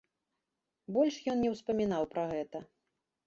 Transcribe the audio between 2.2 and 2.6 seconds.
гэта.